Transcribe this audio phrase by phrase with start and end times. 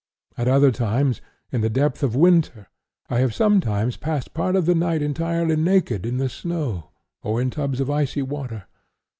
[0.35, 1.21] At other times,
[1.51, 2.65] in the depth of winter,
[3.07, 6.89] I have sometimes passed part of the night entirely naked in the snow,
[7.21, 8.65] or in tubs of icy water.